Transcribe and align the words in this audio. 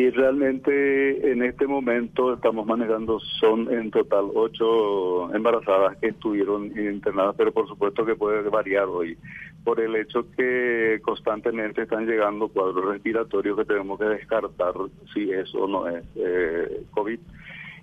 Y 0.00 0.08
realmente 0.08 1.30
en 1.30 1.42
este 1.42 1.66
momento 1.66 2.32
estamos 2.32 2.66
manejando, 2.66 3.20
son 3.38 3.70
en 3.70 3.90
total 3.90 4.30
ocho 4.34 5.30
embarazadas 5.34 5.98
que 5.98 6.06
estuvieron 6.06 6.68
internadas, 6.68 7.34
pero 7.36 7.52
por 7.52 7.68
supuesto 7.68 8.06
que 8.06 8.14
puede 8.14 8.48
variar 8.48 8.86
hoy, 8.86 9.18
por 9.62 9.78
el 9.78 9.94
hecho 9.96 10.24
que 10.34 11.00
constantemente 11.02 11.82
están 11.82 12.06
llegando 12.06 12.48
cuadros 12.48 12.82
respiratorios 12.86 13.58
que 13.58 13.66
tenemos 13.66 13.98
que 13.98 14.06
descartar 14.06 14.72
si 15.12 15.30
es 15.30 15.54
o 15.54 15.68
no 15.68 15.86
es 15.86 16.02
eh, 16.16 16.82
COVID. 16.92 17.20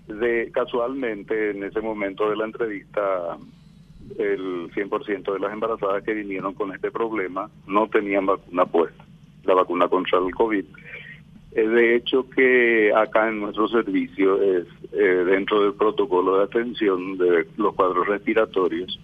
De, 0.07 0.51
casualmente, 0.51 1.51
en 1.51 1.65
ese 1.65 1.81
momento 1.81 2.31
de 2.31 2.35
la 2.35 2.45
entrevista, 2.45 3.37
el 4.17 4.71
100% 4.71 5.33
de 5.33 5.39
las 5.39 5.53
embarazadas 5.53 6.03
que 6.03 6.15
vinieron 6.15 6.55
con 6.55 6.73
este 6.73 6.89
problema 6.89 7.47
no 7.67 7.87
tenían 7.87 8.25
vacuna 8.25 8.65
puesta, 8.65 9.05
la 9.43 9.53
vacuna 9.53 9.87
contra 9.87 10.17
el 10.17 10.33
COVID 10.33 10.65
de 11.63 11.95
hecho 11.95 12.29
que 12.29 12.93
acá 12.95 13.29
en 13.29 13.39
nuestro 13.39 13.67
servicio 13.67 14.41
es 14.41 14.67
eh, 14.93 15.23
dentro 15.25 15.63
del 15.63 15.73
protocolo 15.73 16.37
de 16.37 16.43
atención 16.43 17.17
de 17.17 17.47
los 17.57 17.73
cuadros 17.73 18.07
respiratorios 18.07 18.99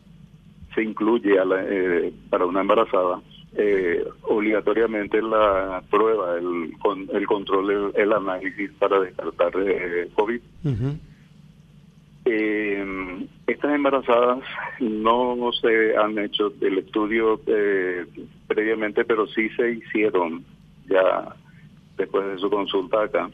se 0.75 0.83
incluye 0.83 1.39
a 1.39 1.45
la, 1.45 1.63
eh, 1.63 2.13
para 2.29 2.45
una 2.45 2.61
embarazada 2.61 3.21
eh, 3.55 4.03
obligatoriamente 4.23 5.21
la 5.21 5.83
prueba, 5.89 6.37
el, 6.37 6.73
el 7.11 7.27
control, 7.27 7.91
el, 7.95 8.13
análisis 8.13 8.71
para 8.79 8.99
descartar 8.99 9.51
COVID. 10.15 10.41
estas 13.47 13.75
embarazadas 13.75 14.39
no 14.79 15.51
se 15.59 15.95
han 15.97 16.17
hecho 16.19 16.53
el 16.61 16.79
estudio 16.79 17.39
previamente, 18.47 19.05
pero 19.05 19.27
sí 19.27 19.49
se 19.49 19.71
hicieron 19.71 20.43
ya 20.87 21.35
después 21.97 22.25
de 22.27 22.37
su 22.37 22.49
consulta 22.49 23.03
acá, 23.03 23.29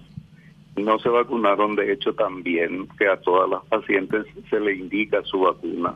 no 0.76 1.00
se 1.00 1.10
vacunaron, 1.10 1.76
de 1.76 1.92
hecho 1.92 2.14
también 2.14 2.88
que 2.98 3.08
a 3.08 3.18
todas 3.18 3.50
las 3.50 3.66
pacientes 3.66 4.26
se 4.50 4.60
le 4.60 4.76
indica 4.76 5.22
su 5.24 5.42
vacuna, 5.42 5.96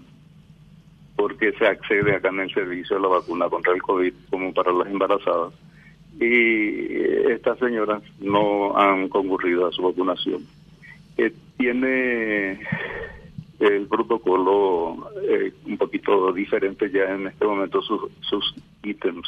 porque 1.16 1.53
se 1.53 1.66
accede 1.66 2.16
acá 2.16 2.30
en 2.30 2.41
el 2.41 2.53
servicio 2.53 2.97
a 2.97 3.02
la 3.02 3.08
vacuna 3.08 3.50
contra 3.50 3.73
el 3.73 3.81
COVID 3.81 4.14
como 4.30 4.53
para 4.53 4.72
las 4.72 4.88
embarazadas. 4.88 5.53
Y 6.19 7.31
estas 7.31 7.58
señoras 7.59 8.03
no 8.19 8.78
han 8.78 9.09
concurrido 9.09 9.67
a 9.67 9.72
su 9.72 9.81
vacunación. 9.81 10.45
Eh, 11.17 11.34
tiene 11.58 12.59
el 13.59 13.88
protocolo 13.88 15.09
eh, 15.28 15.53
un 15.66 15.78
poquito 15.78 16.31
diferente 16.34 16.89
ya 16.91 17.06
en 17.16 17.28
este 17.28 17.45
momento 17.45 17.81
sus, 17.81 18.11
sus 18.22 18.56
ítems. 18.84 19.28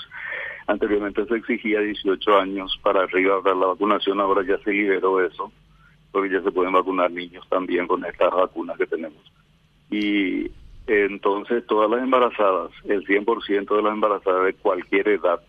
Anteriormente 0.67 1.25
se 1.25 1.35
exigía 1.35 1.79
18 1.79 2.37
años 2.37 2.79
para 2.81 3.03
arriba 3.03 3.41
para 3.41 3.55
la 3.55 3.67
vacunación, 3.67 4.19
ahora 4.19 4.43
ya 4.45 4.57
se 4.63 4.71
liberó 4.71 5.23
eso, 5.23 5.51
porque 6.11 6.33
ya 6.33 6.41
se 6.41 6.51
pueden 6.51 6.73
vacunar 6.73 7.11
niños 7.11 7.47
también 7.49 7.87
con 7.87 8.03
estas 8.05 8.31
vacunas 8.31 8.77
que 8.77 8.87
tenemos. 8.87 9.21
Y 9.91 10.49
entonces 10.87 11.65
todas 11.67 11.89
las 11.89 12.01
embarazadas, 12.01 12.71
el 12.85 13.05
100% 13.05 13.75
de 13.75 13.81
las 13.81 13.93
embarazadas 13.93 14.45
de 14.45 14.53
cualquier 14.53 15.07
edad 15.09 15.39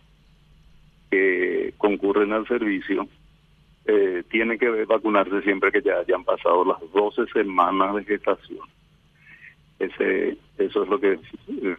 que 1.11 1.73
concurren 1.79 2.33
al 2.33 2.47
servicio, 2.47 3.09
eh, 3.87 4.25
tienen 4.31 4.59
que 4.59 4.69
vacunarse 4.85 5.43
siempre 5.43 5.71
que 5.71 5.81
ya 5.81 5.99
hayan 5.99 6.25
pasado 6.25 6.65
las 6.65 6.81
12 6.93 7.27
semanas 7.33 7.95
de 7.95 8.05
gestación. 8.05 8.67
Ese, 9.79 10.37
eso 10.59 10.83
es 10.83 10.89
lo 10.89 10.99
que 10.99 11.19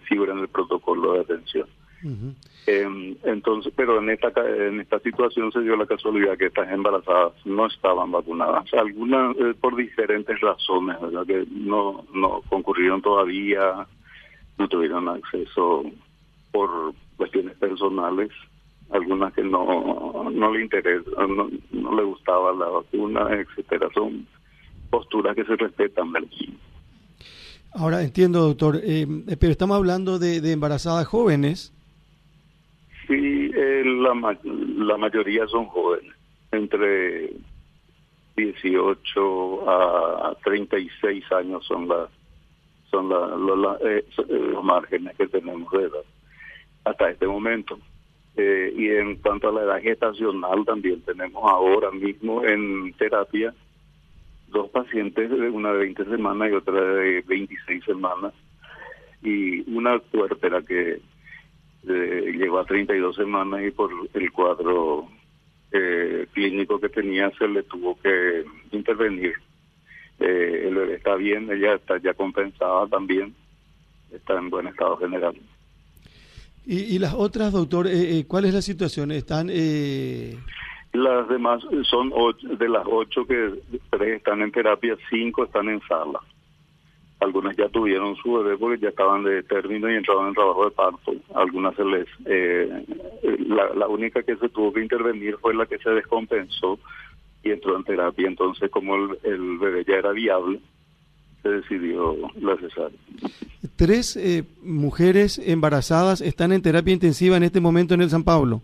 figura 0.03 0.33
en 0.33 0.39
el 0.39 0.47
protocolo 0.47 1.13
de 1.13 1.19
atención. 1.21 1.67
Em, 2.03 3.15
entonces, 3.23 3.73
pero 3.75 3.99
en 3.99 4.09
esta 4.09 4.31
en 4.45 4.79
esta 4.81 4.99
situación 4.99 5.51
se 5.51 5.61
dio 5.61 5.75
la 5.75 5.85
casualidad 5.85 6.37
que 6.37 6.47
estas 6.47 6.69
embarazadas 6.71 7.33
no 7.45 7.65
estaban 7.65 8.11
vacunadas, 8.11 8.71
algunas 8.73 9.35
eh, 9.37 9.53
por 9.59 9.75
diferentes 9.75 10.39
razones, 10.41 10.99
¿verdad? 11.01 11.25
que 11.25 11.45
no 11.49 12.05
no 12.13 12.41
concurrieron 12.49 13.01
todavía, 13.01 13.87
no 14.57 14.67
tuvieron 14.67 15.07
acceso 15.09 15.83
por 16.51 16.93
cuestiones 17.15 17.55
personales, 17.57 18.29
algunas 18.91 19.33
que 19.33 19.43
no 19.43 20.29
no 20.31 20.53
le 20.53 20.61
interesa, 20.61 21.09
no, 21.27 21.49
le 21.95 22.03
gustaba 22.03 22.53
la 22.53 22.67
vacuna, 22.67 23.27
etcétera, 23.31 23.87
son 23.93 24.27
posturas 24.89 25.35
que 25.35 25.45
se 25.45 25.55
respetan, 25.55 26.11
¿verdad? 26.11 26.29
Ahora 27.73 28.01
entiendo, 28.01 28.41
doctor, 28.41 28.79
eh, 28.83 29.07
pero 29.39 29.51
estamos 29.51 29.77
hablando 29.77 30.19
de, 30.19 30.41
de 30.41 30.51
embarazadas 30.51 31.05
jóvenes 31.07 31.73
Eh, 33.67 33.83
la, 33.83 34.37
la 34.43 34.97
mayoría 34.97 35.45
son 35.47 35.65
jóvenes, 35.65 36.13
entre 36.51 37.31
18 38.37 39.69
a 39.69 40.37
36 40.43 41.31
años 41.33 41.65
son 41.65 41.87
las 41.89 42.09
son 42.89 43.09
la, 43.09 43.77
eh, 43.83 44.05
eh, 44.17 44.23
los 44.53 44.63
márgenes 44.63 45.17
que 45.17 45.27
tenemos 45.27 45.69
de 45.73 45.83
edad 45.83 46.05
hasta 46.85 47.09
este 47.09 47.27
momento. 47.27 47.77
y 48.37 48.87
en 48.89 49.15
cuanto 49.17 49.49
a 49.49 49.51
la 49.51 49.63
edad 49.63 49.81
gestacional, 49.81 50.63
también 50.63 51.01
tenemos 51.01 51.43
ahora 51.43 51.91
mismo 51.91 52.45
en 52.45 52.93
terapia 52.93 53.53
dos 54.47 54.69
pacientes, 54.69 55.29
una 55.31 55.73
de 55.73 55.79
20 55.79 56.05
semanas 56.05 56.51
y 56.51 56.53
otra 56.53 56.79
de 56.79 57.21
26 57.27 57.83
semanas, 57.83 58.33
y 59.23 59.69
una 59.75 59.99
puerpera 59.99 60.61
que 60.61 61.01
eh, 61.89 62.33
llegó 62.37 62.59
a 62.59 62.65
32 62.65 63.15
semanas 63.15 63.61
y 63.65 63.71
por 63.71 63.91
el 64.13 64.31
cuadro 64.31 65.07
eh, 65.71 66.27
clínico 66.33 66.79
que 66.79 66.89
tenía 66.89 67.31
se 67.37 67.47
le 67.47 67.63
tuvo 67.63 67.97
que 67.99 68.45
intervenir. 68.71 69.33
Eh, 70.19 70.65
el 70.67 70.75
bebé 70.75 70.95
está 70.95 71.15
bien, 71.15 71.51
ella 71.51 71.75
está 71.75 71.97
ya 71.97 72.13
compensada 72.13 72.87
también, 72.87 73.35
está 74.11 74.37
en 74.37 74.49
buen 74.49 74.67
estado 74.67 74.97
general. 74.97 75.35
¿Y, 76.65 76.99
las 76.99 77.13
otras, 77.13 77.53
doctor, 77.53 77.87
eh, 77.87 78.25
cuál 78.27 78.43
es 78.43 78.53
la 78.53 78.61
situación? 78.61 79.11
¿Están...? 79.11 79.49
Las 80.93 81.29
demás 81.29 81.61
son 81.83 82.11
ocho, 82.13 82.47
de 82.47 82.67
las 82.67 82.85
ocho 82.89 83.25
que 83.25 83.53
tres 83.91 84.17
están 84.17 84.41
en 84.41 84.51
terapia, 84.51 84.97
cinco 85.09 85.45
están 85.45 85.69
en 85.69 85.79
sala 85.87 86.19
algunas 87.19 87.57
ya 87.57 87.67
tuvieron 87.69 88.15
su 88.17 88.33
bebé 88.33 88.57
porque 88.57 88.81
ya 88.81 88.89
estaban 88.89 89.23
de 89.23 89.41
término 89.43 89.91
y 89.91 89.95
entraban 89.95 90.29
en 90.29 90.33
trabajo 90.35 90.65
de 90.65 90.71
parto. 90.71 91.13
Algunas 91.33 91.75
se 91.75 91.83
les... 91.83 92.07
Eh, 92.25 92.85
la, 93.47 93.87
única 93.87 94.21
que 94.21 94.35
se 94.35 94.49
tuvo 94.49 94.71
que 94.71 94.81
intervenir 94.81 95.37
fue 95.37 95.55
la 95.55 95.65
que 95.65 95.79
se 95.79 95.89
descompensó 95.89 96.77
y 97.43 97.51
entró 97.51 97.75
en 97.75 97.83
terapia. 97.83 98.27
Entonces, 98.27 98.69
como 98.69 98.95
el, 98.95 99.57
bebé 99.57 99.83
ya 99.87 99.95
era 99.95 100.11
viable, 100.11 100.59
se 101.41 101.49
decidió 101.49 102.15
la 102.39 102.55
cesárea. 102.57 102.97
Tres 103.75 104.15
eh, 104.17 104.43
mujeres 104.61 105.39
embarazadas 105.39 106.21
están 106.21 106.51
en 106.51 106.61
terapia 106.61 106.93
intensiva 106.93 107.37
en 107.37 107.43
este 107.43 107.59
momento 107.59 107.95
en 107.95 108.01
el 108.01 108.09
San 108.09 108.23
Pablo. 108.23 108.61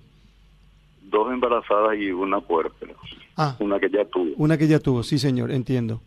Dos 1.09 1.31
embarazadas 1.31 1.97
y 1.97 2.11
una 2.11 2.39
puerta. 2.39 2.85
Ah, 3.35 3.55
una 3.59 3.79
que 3.79 3.89
ya 3.89 4.05
tuvo. 4.05 4.31
Una 4.37 4.57
que 4.57 4.67
ya 4.67 4.79
tuvo, 4.79 5.01
sí 5.01 5.17
señor, 5.17 5.51
entiendo, 5.51 6.01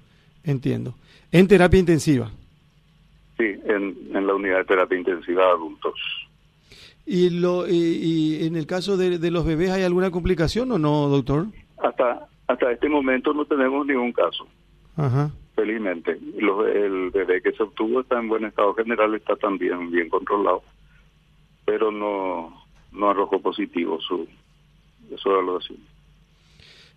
entiendo. 0.47 0.95
En 1.31 1.47
terapia 1.47 1.79
intensiva. 1.79 2.31
Sí, 3.37 3.45
en, 3.45 3.97
en 4.15 4.27
la 4.27 4.35
unidad 4.35 4.59
de 4.59 4.65
terapia 4.65 4.97
intensiva 4.97 5.45
de 5.45 5.51
adultos. 5.51 5.95
¿Y, 7.05 7.31
lo, 7.31 7.69
y, 7.69 8.47
en 8.47 8.57
el 8.57 8.67
caso 8.67 8.97
de, 8.97 9.19
de, 9.19 9.31
los 9.31 9.45
bebés 9.45 9.71
hay 9.71 9.83
alguna 9.83 10.11
complicación 10.11 10.73
o 10.73 10.79
no, 10.79 11.09
doctor? 11.09 11.47
Hasta 11.77 12.27
hasta 12.47 12.71
este 12.71 12.89
momento 12.89 13.33
no 13.33 13.45
tenemos 13.45 13.87
ningún 13.87 14.13
caso. 14.13 14.47
Ajá. 14.97 15.31
Felizmente. 15.55 16.13
el 16.13 17.11
bebé 17.11 17.43
que 17.43 17.53
se 17.53 17.63
obtuvo 17.63 18.01
está 18.01 18.19
en 18.19 18.29
buen 18.29 18.45
estado 18.45 18.75
general, 18.75 19.15
está 19.15 19.37
también 19.37 19.91
bien 19.91 20.09
controlado, 20.09 20.63
pero 21.65 21.91
no, 21.91 22.63
no 22.93 23.11
arrojó 23.11 23.41
positivo 23.41 23.99
su, 24.01 24.29
su 25.17 25.31
evaluación. 25.31 25.79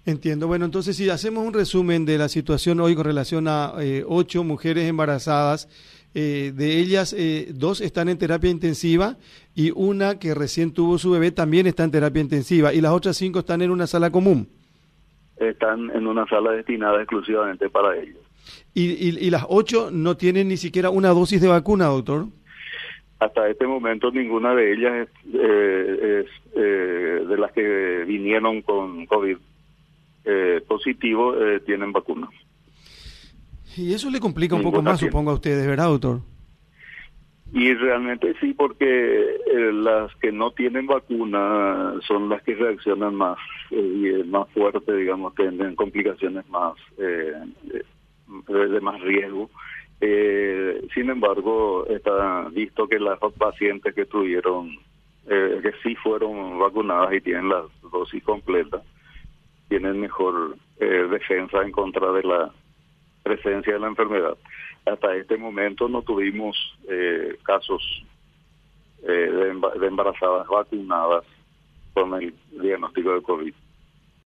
Entiendo. 0.09 0.47
Bueno, 0.47 0.65
entonces 0.65 0.97
si 0.97 1.07
hacemos 1.07 1.45
un 1.45 1.53
resumen 1.53 2.03
de 2.03 2.17
la 2.17 2.29
situación 2.29 2.79
hoy 2.79 2.95
con 2.95 3.05
relación 3.05 3.47
a 3.47 3.73
eh, 3.79 4.03
ocho 4.07 4.43
mujeres 4.43 4.89
embarazadas, 4.89 5.69
eh, 6.15 6.51
de 6.55 6.79
ellas 6.79 7.13
eh, 7.15 7.49
dos 7.53 7.79
están 7.79 8.09
en 8.09 8.17
terapia 8.17 8.49
intensiva 8.49 9.17
y 9.53 9.69
una 9.75 10.17
que 10.17 10.33
recién 10.33 10.73
tuvo 10.73 10.97
su 10.97 11.11
bebé 11.11 11.29
también 11.29 11.67
está 11.67 11.83
en 11.83 11.91
terapia 11.91 12.23
intensiva 12.23 12.73
y 12.73 12.81
las 12.81 12.91
otras 12.91 13.17
cinco 13.17 13.37
están 13.37 13.61
en 13.61 13.69
una 13.69 13.85
sala 13.85 14.09
común. 14.09 14.49
Están 15.37 15.91
en 15.91 16.07
una 16.07 16.25
sala 16.25 16.53
destinada 16.53 16.97
exclusivamente 16.97 17.69
para 17.69 17.95
ellos. 17.95 18.17
¿Y, 18.73 19.15
y, 19.15 19.29
las 19.29 19.45
ocho 19.47 19.89
no 19.91 20.17
tienen 20.17 20.47
ni 20.47 20.57
siquiera 20.57 20.89
una 20.89 21.09
dosis 21.09 21.39
de 21.39 21.49
vacuna, 21.49 21.85
doctor? 21.85 22.25
Hasta 23.19 23.47
este 23.47 23.67
momento 23.67 24.09
ninguna 24.09 24.55
de 24.55 24.73
ellas 24.73 25.07
es, 25.33 26.25
es 26.55 27.27
de 27.27 27.37
las 27.37 27.51
que 27.51 28.05
vinieron 28.07 28.63
con 28.63 29.05
COVID 29.05 29.37
eh, 30.29 30.61
positivo 30.67 31.35
eh, 31.35 31.59
tienen 31.61 31.91
vacuna. 31.91 32.29
Y 33.75 33.93
eso 33.93 34.09
le 34.09 34.19
complica 34.19 34.55
un 34.55 34.63
poco 34.63 34.81
más, 34.81 34.99
supongo, 34.99 35.31
a 35.31 35.35
ustedes, 35.35 35.65
¿verdad, 35.65 35.87
doctor? 35.87 36.21
Y 37.51 37.73
realmente 37.73 38.35
sí, 38.39 38.53
porque 38.53 39.37
eh, 39.47 39.73
las 39.73 40.15
que 40.17 40.31
no 40.31 40.51
tienen 40.51 40.85
vacuna 40.85 41.95
son 42.07 42.29
las 42.29 42.43
que 42.43 42.53
reaccionan 42.53 43.15
más 43.15 43.39
eh, 43.71 44.21
y 44.23 44.27
más 44.27 44.47
fuerte, 44.49 44.95
digamos, 44.95 45.33
tienen 45.33 45.75
complicaciones 45.75 46.47
más 46.49 46.75
eh, 46.99 47.33
de 48.47 48.81
más 48.81 49.01
riesgo. 49.01 49.49
sin 50.93 51.09
embargo, 51.09 51.87
está 51.87 52.47
visto 52.49 52.87
que 52.87 52.99
las 52.99 53.17
pacientes 53.37 53.95
que 53.95 54.05
tuvieron, 54.05 54.77
que 55.27 55.73
sí 55.81 55.95
fueron 55.95 56.59
vacunadas 56.59 57.13
y 57.13 57.21
tienen 57.21 57.49
la 57.49 57.63
dosis 57.91 58.23
completa, 58.23 58.83
tienen 59.69 60.01
mejor 60.01 60.57
defensa 60.77 61.61
en 61.61 61.71
contra 61.71 62.11
de 62.11 62.23
la 62.23 62.51
presencia 63.23 63.73
de 63.73 63.79
la 63.79 63.87
enfermedad 63.87 64.37
hasta 64.85 65.15
este 65.15 65.37
momento 65.37 65.87
no 65.87 66.01
tuvimos 66.01 66.57
eh, 66.89 67.37
casos 67.43 67.81
eh, 69.03 69.11
de, 69.11 69.87
embarazadas 69.87 70.47
vacunadas 70.47 71.25
con 71.93 72.21
el 72.21 72.33
diagnóstico 72.51 73.13
de 73.13 73.21
COVID. 73.21 73.53